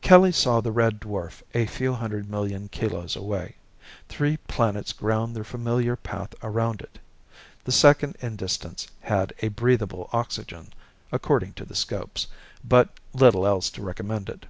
[0.00, 3.56] Kelly saw the red dwarf a few hundred million kilos away.
[4.08, 6.98] Three planets ground their familiar path around it.
[7.64, 10.72] The second in distance had a breathable oxygen,
[11.12, 12.28] according to the scopes,
[12.66, 14.46] but little else to recommend it.